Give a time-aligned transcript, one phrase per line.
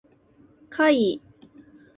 [0.71, 1.21] 怪異